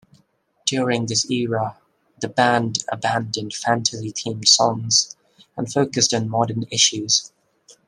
[0.65, 1.77] During this era,
[2.19, 5.15] the band abandoned fantasy themed songs
[5.55, 7.31] and focused on modern issues.